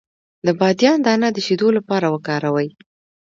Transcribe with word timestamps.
د 0.45 0.47
بادیان 0.59 0.99
دانه 1.05 1.27
د 1.33 1.37
شیدو 1.45 1.67
لپاره 1.77 2.07
وکاروئ 2.13 2.69